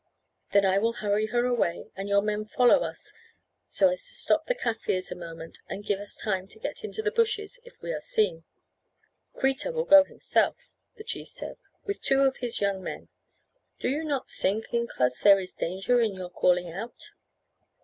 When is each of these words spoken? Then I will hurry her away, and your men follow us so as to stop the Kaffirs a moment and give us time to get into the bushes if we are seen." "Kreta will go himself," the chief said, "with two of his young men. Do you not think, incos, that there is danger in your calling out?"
Then 0.49 0.65
I 0.65 0.79
will 0.79 0.93
hurry 0.93 1.27
her 1.27 1.45
away, 1.45 1.91
and 1.95 2.09
your 2.09 2.23
men 2.23 2.43
follow 2.45 2.79
us 2.79 3.13
so 3.67 3.89
as 3.91 4.03
to 4.07 4.15
stop 4.15 4.47
the 4.47 4.55
Kaffirs 4.55 5.11
a 5.11 5.15
moment 5.15 5.59
and 5.69 5.85
give 5.85 5.99
us 5.99 6.17
time 6.17 6.47
to 6.47 6.59
get 6.59 6.83
into 6.83 7.03
the 7.03 7.11
bushes 7.11 7.59
if 7.65 7.79
we 7.83 7.93
are 7.93 7.99
seen." 7.99 8.43
"Kreta 9.35 9.71
will 9.71 9.85
go 9.85 10.03
himself," 10.03 10.71
the 10.95 11.03
chief 11.03 11.27
said, 11.27 11.57
"with 11.85 12.01
two 12.01 12.21
of 12.21 12.37
his 12.37 12.59
young 12.61 12.81
men. 12.81 13.09
Do 13.77 13.89
you 13.89 14.03
not 14.03 14.31
think, 14.31 14.69
incos, 14.73 15.19
that 15.19 15.23
there 15.23 15.39
is 15.39 15.53
danger 15.53 16.01
in 16.01 16.15
your 16.15 16.31
calling 16.31 16.71
out?" 16.71 17.11